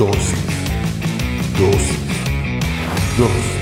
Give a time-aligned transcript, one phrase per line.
[0.00, 0.32] Dosis.
[1.58, 1.98] Dosis.
[3.18, 3.59] Dosis.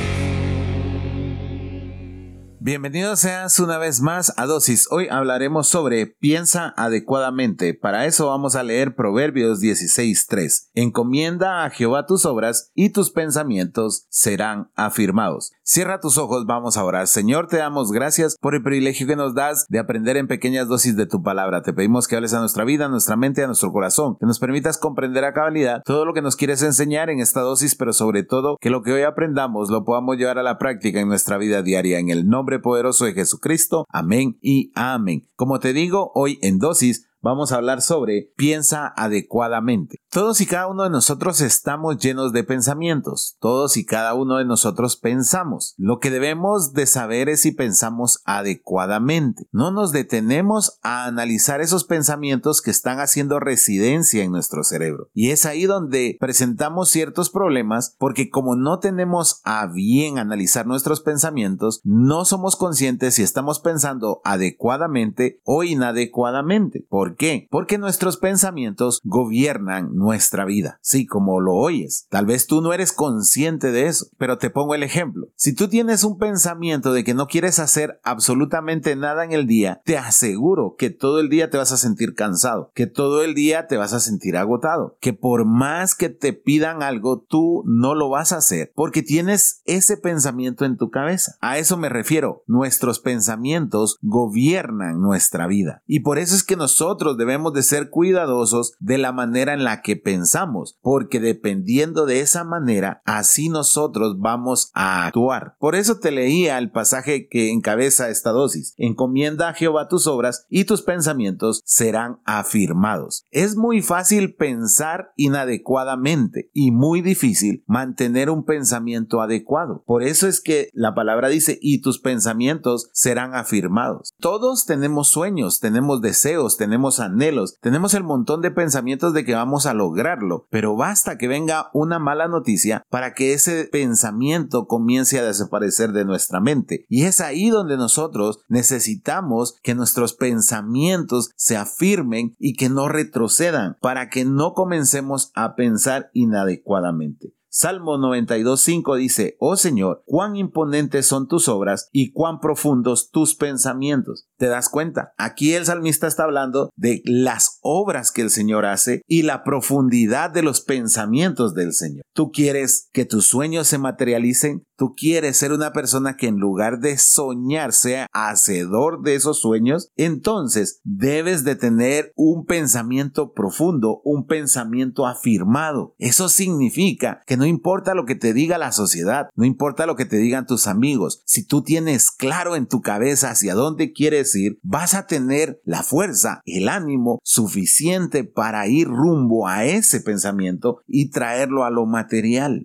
[2.68, 4.88] Bienvenidos seas una vez más a Dosis.
[4.90, 7.72] Hoy hablaremos sobre piensa adecuadamente.
[7.72, 10.68] Para eso vamos a leer Proverbios 16.3.
[10.74, 15.52] Encomienda a Jehová tus obras y tus pensamientos serán afirmados.
[15.62, 17.06] Cierra tus ojos, vamos a orar.
[17.06, 20.94] Señor, te damos gracias por el privilegio que nos das de aprender en pequeñas dosis
[20.96, 21.62] de tu palabra.
[21.62, 24.38] Te pedimos que hables a nuestra vida, a nuestra mente, a nuestro corazón, que nos
[24.38, 28.24] permitas comprender a cabalidad todo lo que nos quieres enseñar en esta dosis, pero sobre
[28.24, 31.62] todo que lo que hoy aprendamos lo podamos llevar a la práctica en nuestra vida
[31.62, 31.98] diaria.
[31.98, 33.84] En el nombre poderoso de Jesucristo.
[33.88, 35.28] Amén y amén.
[35.36, 39.98] Como te digo, hoy en dosis vamos a hablar sobre piensa adecuadamente.
[40.10, 43.36] Todos y cada uno de nosotros estamos llenos de pensamientos.
[43.40, 45.74] Todos y cada uno de nosotros pensamos.
[45.76, 49.46] Lo que debemos de saber es si pensamos adecuadamente.
[49.52, 55.08] No nos detenemos a analizar esos pensamientos que están haciendo residencia en nuestro cerebro.
[55.12, 61.00] Y es ahí donde presentamos ciertos problemas porque como no tenemos a bien analizar nuestros
[61.00, 66.86] pensamientos, no somos conscientes si estamos pensando adecuadamente o inadecuadamente.
[66.88, 67.46] ¿Por qué?
[67.50, 70.78] Porque nuestros pensamientos gobiernan nuestra vida.
[70.80, 72.06] Sí, como lo oyes.
[72.08, 75.28] Tal vez tú no eres consciente de eso, pero te pongo el ejemplo.
[75.36, 79.82] Si tú tienes un pensamiento de que no quieres hacer absolutamente nada en el día,
[79.84, 83.66] te aseguro que todo el día te vas a sentir cansado, que todo el día
[83.66, 88.08] te vas a sentir agotado, que por más que te pidan algo, tú no lo
[88.08, 91.36] vas a hacer porque tienes ese pensamiento en tu cabeza.
[91.40, 92.44] A eso me refiero.
[92.46, 95.82] Nuestros pensamientos gobiernan nuestra vida.
[95.86, 99.82] Y por eso es que nosotros debemos de ser cuidadosos de la manera en la
[99.82, 105.56] que pensamos, porque dependiendo de esa manera, así nosotros vamos a actuar.
[105.58, 108.74] Por eso te leía el pasaje que encabeza esta dosis.
[108.76, 113.24] Encomienda a Jehová tus obras y tus pensamientos serán afirmados.
[113.30, 119.82] Es muy fácil pensar inadecuadamente y muy difícil mantener un pensamiento adecuado.
[119.86, 124.12] Por eso es que la palabra dice y tus pensamientos serán afirmados.
[124.20, 129.66] Todos tenemos sueños, tenemos deseos, tenemos anhelos, tenemos el montón de pensamientos de que vamos
[129.66, 135.24] a lograrlo, pero basta que venga una mala noticia para que ese pensamiento comience a
[135.24, 136.86] desaparecer de nuestra mente.
[136.88, 143.76] Y es ahí donde nosotros necesitamos que nuestros pensamientos se afirmen y que no retrocedan
[143.80, 147.37] para que no comencemos a pensar inadecuadamente.
[147.60, 154.28] Salmo 92.5 dice, Oh Señor, cuán imponentes son tus obras y cuán profundos tus pensamientos.
[154.36, 155.12] ¿Te das cuenta?
[155.18, 160.30] Aquí el salmista está hablando de las obras que el Señor hace y la profundidad
[160.30, 162.04] de los pensamientos del Señor.
[162.18, 164.64] ¿Tú quieres que tus sueños se materialicen?
[164.76, 169.92] ¿Tú quieres ser una persona que en lugar de soñar sea hacedor de esos sueños?
[169.96, 175.94] Entonces debes de tener un pensamiento profundo, un pensamiento afirmado.
[175.98, 180.04] Eso significa que no importa lo que te diga la sociedad, no importa lo que
[180.04, 184.58] te digan tus amigos, si tú tienes claro en tu cabeza hacia dónde quieres ir,
[184.62, 191.10] vas a tener la fuerza, el ánimo suficiente para ir rumbo a ese pensamiento y
[191.10, 192.07] traerlo a lo material.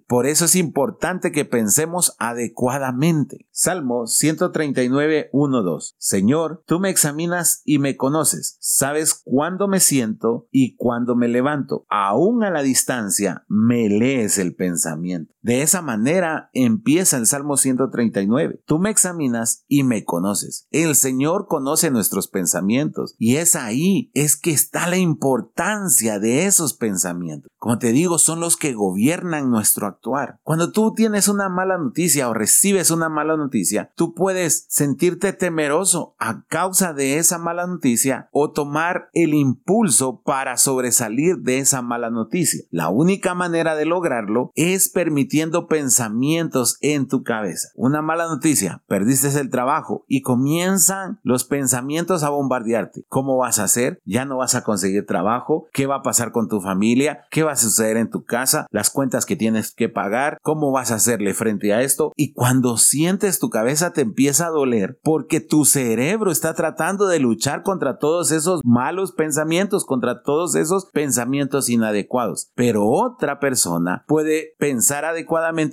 [0.08, 3.48] Por eso es importante que pensemos adecuadamente.
[3.52, 5.96] Salmo 139, 1, 2.
[5.98, 8.58] Señor, tú me examinas y me conoces.
[8.59, 11.86] Sabes cuándo me siento y cuándo me levanto.
[11.90, 15.33] Aún a la distancia me lees el pensamiento.
[15.44, 18.62] De esa manera empieza el Salmo 139.
[18.66, 20.68] Tú me examinas y me conoces.
[20.72, 26.74] El Señor conoce nuestros pensamientos y es ahí, es que está la importancia de esos
[26.74, 27.52] pensamientos.
[27.58, 30.40] Como te digo, son los que gobiernan nuestro actuar.
[30.44, 36.16] Cuando tú tienes una mala noticia o recibes una mala noticia, tú puedes sentirte temeroso
[36.20, 42.10] a causa de esa mala noticia o tomar el impulso para sobresalir de esa mala
[42.10, 42.64] noticia.
[42.70, 44.90] La única manera de lograrlo es
[45.34, 47.70] permitiendo pensamientos en tu cabeza.
[47.74, 53.04] Una mala noticia, perdiste el trabajo y comienzan los pensamientos a bombardearte.
[53.10, 54.00] ¿Cómo vas a hacer?
[54.06, 55.66] Ya no vas a conseguir trabajo.
[55.74, 57.25] ¿Qué va a pasar con tu familia?
[57.31, 58.68] ¿Qué va a suceder en tu casa?
[58.69, 60.38] Las cuentas que tienes que pagar.
[60.44, 64.52] ¿Cómo vas a hacerle frente a esto y cuando sientes tu cabeza te empieza a
[64.52, 70.54] doler porque tu cerebro está tratando de luchar contra todos esos malos pensamientos, contra todos
[70.54, 72.52] esos pensamientos inadecuados.
[72.54, 75.23] Pero otra persona puede pensar adecuadamente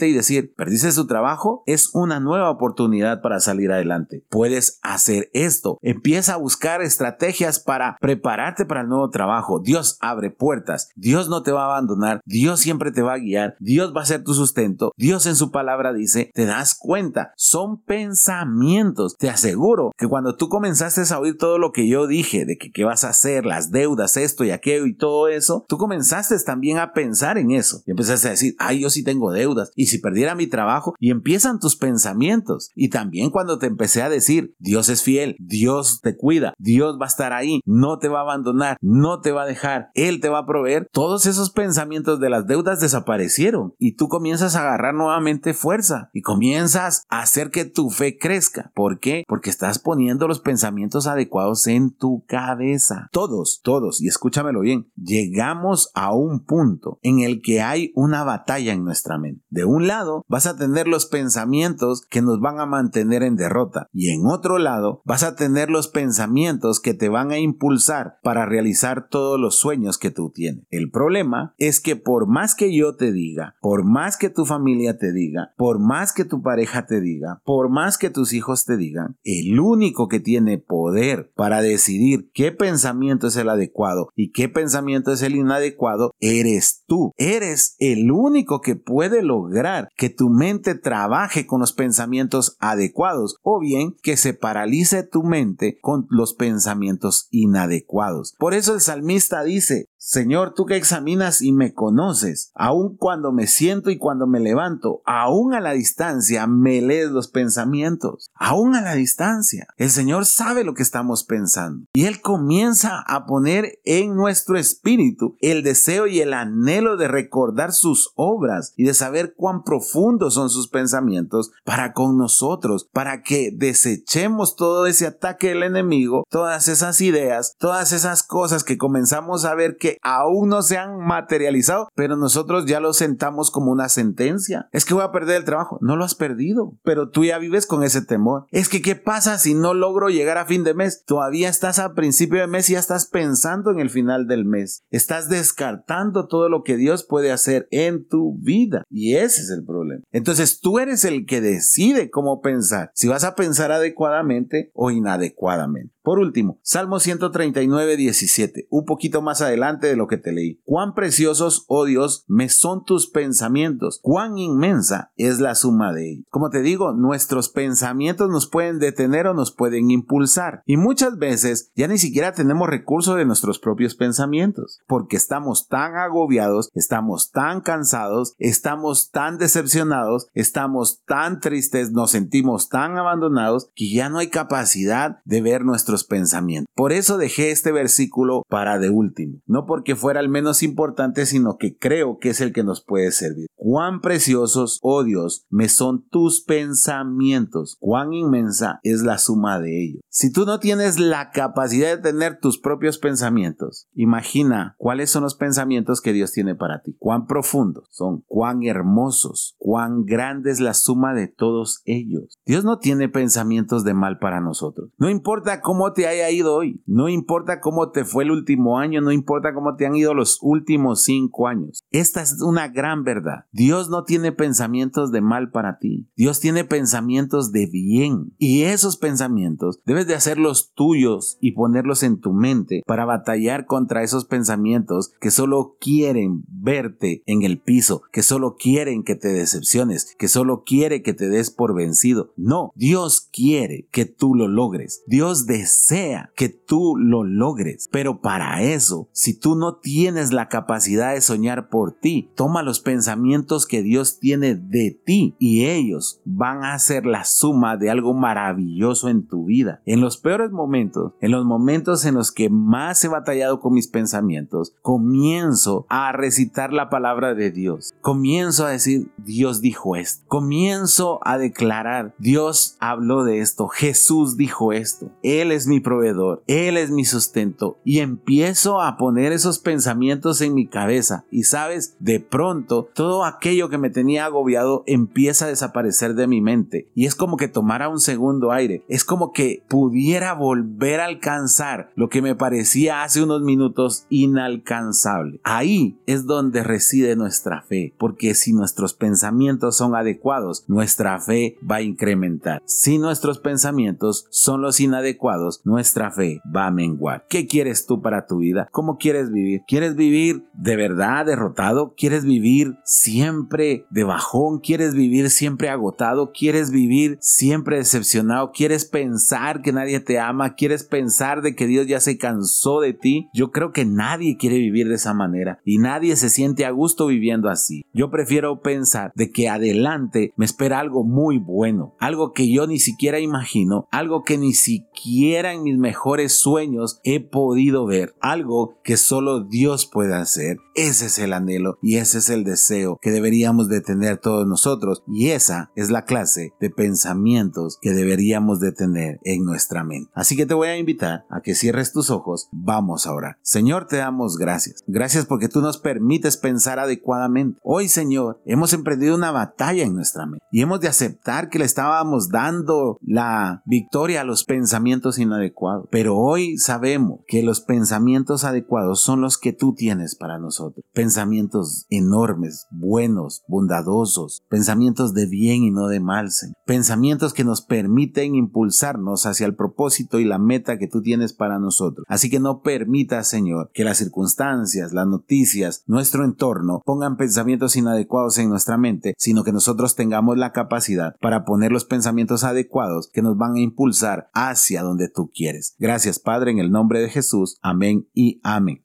[0.00, 4.24] y decir, perdiste su trabajo, es una nueva oportunidad para salir adelante.
[4.28, 5.78] Puedes hacer esto.
[5.82, 9.60] Empieza a buscar estrategias para prepararte para el nuevo trabajo.
[9.60, 10.90] Dios abre puertas.
[10.94, 12.20] Dios no te va a abandonar.
[12.24, 15.36] Dios siempre te va a guiar guiar, Dios va a ser tu sustento, Dios en
[15.36, 19.16] su palabra dice, te das cuenta, son pensamientos.
[19.16, 22.72] Te aseguro que cuando tú comenzaste a oír todo lo que yo dije, de que
[22.72, 26.78] qué vas a hacer, las deudas, esto y aquello y todo eso, tú comenzaste también
[26.78, 27.82] a pensar en eso.
[27.86, 29.39] Y empezaste a decir, ay, yo sí tengo deudas,
[29.74, 32.70] y si perdiera mi trabajo, y empiezan tus pensamientos.
[32.74, 37.06] Y también cuando te empecé a decir, Dios es fiel, Dios te cuida, Dios va
[37.06, 40.28] a estar ahí, no te va a abandonar, no te va a dejar, Él te
[40.28, 44.94] va a proveer, todos esos pensamientos de las deudas desaparecieron y tú comienzas a agarrar
[44.94, 48.70] nuevamente fuerza y comienzas a hacer que tu fe crezca.
[48.74, 49.24] ¿Por qué?
[49.26, 53.08] Porque estás poniendo los pensamientos adecuados en tu cabeza.
[53.12, 58.72] Todos, todos, y escúchamelo bien, llegamos a un punto en el que hay una batalla
[58.72, 59.29] en nuestra mente.
[59.48, 63.88] De un lado vas a tener los pensamientos que nos van a mantener en derrota
[63.92, 68.46] y en otro lado vas a tener los pensamientos que te van a impulsar para
[68.46, 70.64] realizar todos los sueños que tú tienes.
[70.70, 74.98] El problema es que por más que yo te diga, por más que tu familia
[74.98, 78.76] te diga, por más que tu pareja te diga, por más que tus hijos te
[78.76, 84.48] digan, el único que tiene poder para decidir qué pensamiento es el adecuado y qué
[84.48, 87.12] pensamiento es el inadecuado eres tú.
[87.16, 93.60] Eres el único que puede lograr que tu mente trabaje con los pensamientos adecuados o
[93.60, 98.34] bien que se paralice tu mente con los pensamientos inadecuados.
[98.38, 103.46] Por eso el salmista dice, Señor, tú que examinas y me conoces, aun cuando me
[103.46, 108.80] siento y cuando me levanto, aun a la distancia me lees los pensamientos, aun a
[108.80, 109.66] la distancia.
[109.76, 115.36] El Señor sabe lo que estamos pensando y Él comienza a poner en nuestro espíritu
[115.42, 120.48] el deseo y el anhelo de recordar sus obras y de saber cuán profundos son
[120.48, 127.02] sus pensamientos para con nosotros, para que desechemos todo ese ataque del enemigo, todas esas
[127.02, 132.16] ideas, todas esas cosas que comenzamos a ver que aún no se han materializado, pero
[132.16, 134.68] nosotros ya lo sentamos como una sentencia.
[134.72, 135.78] Es que voy a perder el trabajo.
[135.80, 138.46] No lo has perdido, pero tú ya vives con ese temor.
[138.50, 141.04] Es que, ¿qué pasa si no logro llegar a fin de mes?
[141.04, 144.84] Todavía estás a principio de mes y ya estás pensando en el final del mes.
[144.90, 148.84] Estás descartando todo lo que Dios puede hacer en tu vida.
[148.90, 150.02] Y ese es el problema.
[150.10, 152.90] Entonces tú eres el que decide cómo pensar.
[152.94, 155.94] Si vas a pensar adecuadamente o inadecuadamente.
[156.10, 160.60] Por último, Salmo 139, 17, un poquito más adelante de lo que te leí.
[160.64, 166.24] Cuán preciosos, oh Dios, me son tus pensamientos, cuán inmensa es la suma de ellos.
[166.28, 170.64] Como te digo, nuestros pensamientos nos pueden detener o nos pueden impulsar.
[170.66, 175.94] Y muchas veces ya ni siquiera tenemos recursos de nuestros propios pensamientos, porque estamos tan
[175.94, 183.92] agobiados, estamos tan cansados, estamos tan decepcionados, estamos tan tristes, nos sentimos tan abandonados, que
[183.92, 186.72] ya no hay capacidad de ver nuestros pensamientos.
[186.74, 191.56] Por eso dejé este versículo para de último, no porque fuera el menos importante, sino
[191.56, 193.48] que creo que es el que nos puede servir.
[193.56, 200.00] Cuán preciosos, oh Dios, me son tus pensamientos, cuán inmensa es la suma de ellos.
[200.08, 205.34] Si tú no tienes la capacidad de tener tus propios pensamientos, imagina cuáles son los
[205.34, 210.74] pensamientos que Dios tiene para ti, cuán profundos son, cuán hermosos, cuán grande es la
[210.74, 212.38] suma de todos ellos.
[212.44, 214.90] Dios no tiene pensamientos de mal para nosotros.
[214.98, 219.00] No importa cómo te haya ido hoy, no importa cómo te fue el último año,
[219.00, 221.80] no importa cómo te han ido los últimos cinco años.
[221.90, 223.46] Esta es una gran verdad.
[223.52, 226.08] Dios no tiene pensamientos de mal para ti.
[226.16, 228.34] Dios tiene pensamientos de bien.
[228.38, 234.02] Y esos pensamientos debes de hacerlos tuyos y ponerlos en tu mente para batallar contra
[234.02, 240.14] esos pensamientos que solo quieren verte en el piso, que solo quieren que te decepciones,
[240.18, 242.32] que solo quiere que te des por vencido.
[242.36, 245.02] No, Dios quiere que tú lo logres.
[245.06, 247.88] Dios desea sea que tú lo logres.
[247.90, 252.80] Pero para eso, si tú no tienes la capacidad de soñar por ti, toma los
[252.80, 258.14] pensamientos que Dios tiene de ti y ellos van a ser la suma de algo
[258.14, 259.82] maravilloso en tu vida.
[259.86, 263.88] En los peores momentos, en los momentos en los que más he batallado con mis
[263.88, 267.92] pensamientos, comienzo a recitar la palabra de Dios.
[268.00, 270.24] Comienzo a decir, Dios dijo esto.
[270.28, 273.68] Comienzo a declarar, Dios habló de esto.
[273.68, 275.10] Jesús dijo esto.
[275.22, 277.78] Él es mi proveedor, Él es mi sustento.
[277.84, 281.24] Y empiezo a poner esos pensamientos en mi cabeza.
[281.30, 286.40] Y sabes, de pronto todo aquello que me tenía agobiado empieza a desaparecer de mi
[286.40, 286.88] mente.
[286.94, 288.84] Y es como que tomara un segundo aire.
[288.88, 295.40] Es como que pudiera volver a alcanzar lo que me parecía hace unos minutos inalcanzable.
[295.42, 297.94] Ahí es donde reside nuestra fe.
[297.98, 302.62] Porque si nuestros pensamientos son adecuados, nuestra fe va a incrementar.
[302.64, 307.26] Si nuestros pensamientos son los inadecuados, Nuestra fe va a menguar.
[307.28, 308.68] ¿Qué quieres tú para tu vida?
[308.72, 309.62] ¿Cómo quieres vivir?
[309.66, 311.94] ¿Quieres vivir de verdad derrotado?
[311.96, 314.60] ¿Quieres vivir siempre de bajón?
[314.60, 316.32] ¿Quieres vivir siempre agotado?
[316.32, 318.52] ¿Quieres vivir siempre decepcionado?
[318.52, 320.54] ¿Quieres pensar que nadie te ama?
[320.54, 323.28] ¿Quieres pensar de que Dios ya se cansó de ti?
[323.32, 327.06] Yo creo que nadie quiere vivir de esa manera y nadie se siente a gusto
[327.06, 327.82] viviendo así.
[327.92, 332.78] Yo prefiero pensar de que adelante me espera algo muy bueno, algo que yo ni
[332.78, 338.96] siquiera imagino, algo que ni siquiera en mis mejores sueños he podido ver, algo que
[338.96, 340.58] solo Dios puede hacer.
[340.82, 345.02] Ese es el anhelo y ese es el deseo que deberíamos de tener todos nosotros
[345.06, 350.10] y esa es la clase de pensamientos que deberíamos de tener en nuestra mente.
[350.14, 353.36] Así que te voy a invitar a que cierres tus ojos, vamos ahora.
[353.42, 354.82] Señor, te damos gracias.
[354.86, 357.60] Gracias porque tú nos permites pensar adecuadamente.
[357.62, 361.66] Hoy, Señor, hemos emprendido una batalla en nuestra mente y hemos de aceptar que le
[361.66, 365.88] estábamos dando la victoria a los pensamientos inadecuados.
[365.90, 370.69] Pero hoy sabemos que los pensamientos adecuados son los que tú tienes para nosotros.
[370.92, 376.30] Pensamientos enormes, buenos, bondadosos, pensamientos de bien y no de mal,
[376.66, 381.58] Pensamientos que nos permiten impulsarnos hacia el propósito y la meta que tú tienes para
[381.58, 382.04] nosotros.
[382.08, 388.38] Así que no permita, Señor, que las circunstancias, las noticias, nuestro entorno pongan pensamientos inadecuados
[388.38, 393.22] en nuestra mente, sino que nosotros tengamos la capacidad para poner los pensamientos adecuados que
[393.22, 395.74] nos van a impulsar hacia donde tú quieres.
[395.78, 397.58] Gracias, Padre, en el nombre de Jesús.
[397.62, 398.84] Amén y amén.